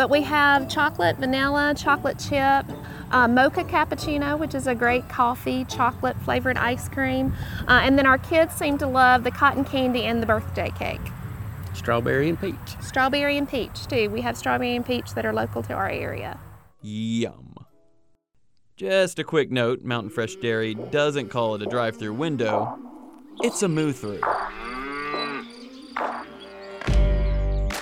But 0.00 0.08
we 0.08 0.22
have 0.22 0.66
chocolate, 0.66 1.18
vanilla, 1.18 1.74
chocolate 1.76 2.18
chip, 2.18 2.64
uh, 3.10 3.28
mocha 3.28 3.64
cappuccino, 3.64 4.38
which 4.38 4.54
is 4.54 4.66
a 4.66 4.74
great 4.74 5.06
coffee, 5.10 5.66
chocolate 5.66 6.16
flavored 6.22 6.56
ice 6.56 6.88
cream. 6.88 7.34
Uh, 7.68 7.82
and 7.82 7.98
then 7.98 8.06
our 8.06 8.16
kids 8.16 8.54
seem 8.54 8.78
to 8.78 8.86
love 8.86 9.24
the 9.24 9.30
cotton 9.30 9.62
candy 9.62 10.04
and 10.04 10.22
the 10.22 10.26
birthday 10.26 10.70
cake. 10.70 11.02
Strawberry 11.74 12.30
and 12.30 12.40
peach. 12.40 12.56
Strawberry 12.80 13.36
and 13.36 13.46
peach, 13.46 13.86
too. 13.88 14.08
We 14.08 14.22
have 14.22 14.38
strawberry 14.38 14.74
and 14.74 14.86
peach 14.86 15.12
that 15.12 15.26
are 15.26 15.34
local 15.34 15.62
to 15.64 15.74
our 15.74 15.90
area. 15.90 16.40
Yum. 16.80 17.56
Just 18.78 19.18
a 19.18 19.22
quick 19.22 19.50
note 19.50 19.82
Mountain 19.82 20.12
Fresh 20.12 20.36
Dairy 20.36 20.72
doesn't 20.76 21.28
call 21.28 21.56
it 21.56 21.60
a 21.60 21.66
drive 21.66 21.98
through 21.98 22.14
window, 22.14 22.78
it's 23.42 23.62
a 23.62 23.68
moo 23.68 23.92
through. 23.92 24.22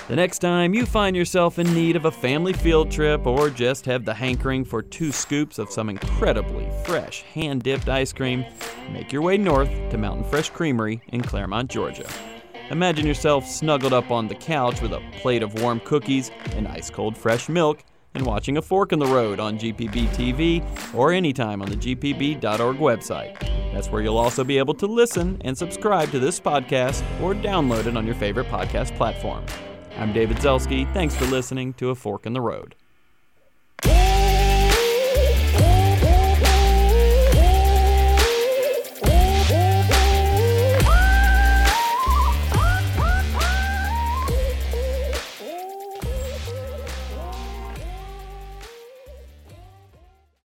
The 0.09 0.15
next 0.15 0.39
time 0.39 0.73
you 0.73 0.87
find 0.87 1.15
yourself 1.15 1.59
in 1.59 1.71
need 1.71 1.95
of 1.95 2.05
a 2.05 2.11
family 2.11 2.51
field 2.51 2.89
trip 2.89 3.27
or 3.27 3.51
just 3.51 3.85
have 3.85 4.05
the 4.05 4.13
hankering 4.15 4.65
for 4.65 4.81
two 4.81 5.11
scoops 5.11 5.59
of 5.59 5.69
some 5.69 5.87
incredibly 5.87 6.67
fresh 6.83 7.21
hand 7.21 7.61
dipped 7.61 7.87
ice 7.87 8.11
cream, 8.11 8.43
make 8.91 9.13
your 9.13 9.21
way 9.21 9.37
north 9.37 9.69
to 9.91 9.99
Mountain 9.99 10.23
Fresh 10.23 10.49
Creamery 10.49 10.99
in 11.09 11.21
Clermont, 11.21 11.69
Georgia. 11.69 12.09
Imagine 12.71 13.05
yourself 13.05 13.45
snuggled 13.45 13.93
up 13.93 14.09
on 14.09 14.27
the 14.27 14.33
couch 14.33 14.81
with 14.81 14.93
a 14.93 15.11
plate 15.21 15.43
of 15.43 15.61
warm 15.61 15.79
cookies 15.81 16.31
and 16.55 16.67
ice 16.67 16.89
cold 16.89 17.15
fresh 17.15 17.47
milk 17.47 17.83
and 18.15 18.25
watching 18.25 18.57
a 18.57 18.63
fork 18.63 18.91
in 18.91 18.97
the 18.97 19.05
road 19.05 19.39
on 19.39 19.59
GPB 19.59 20.07
TV 20.15 20.95
or 20.95 21.13
anytime 21.13 21.61
on 21.61 21.69
the 21.69 21.75
GPB.org 21.75 22.77
website. 22.77 23.39
That's 23.73 23.89
where 23.89 24.01
you'll 24.01 24.17
also 24.17 24.43
be 24.43 24.57
able 24.57 24.73
to 24.73 24.87
listen 24.87 25.39
and 25.45 25.55
subscribe 25.55 26.09
to 26.09 26.17
this 26.17 26.39
podcast 26.39 27.03
or 27.21 27.35
download 27.35 27.85
it 27.85 27.95
on 27.95 28.07
your 28.07 28.15
favorite 28.15 28.47
podcast 28.47 28.97
platform. 28.97 29.45
I'm 29.99 30.13
David 30.13 30.37
Zelski. 30.37 30.91
Thanks 30.93 31.13
for 31.13 31.25
listening 31.25 31.73
to 31.73 31.89
A 31.89 31.95
Fork 31.95 32.25
in 32.25 32.31
the 32.31 32.39
Road. 32.39 32.73